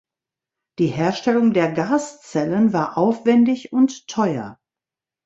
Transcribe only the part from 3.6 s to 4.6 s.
und teuer.